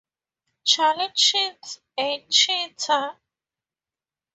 Charlie 0.65 1.11
cheats 1.13 1.79
a 1.95 2.25
cheetah. 2.27 3.19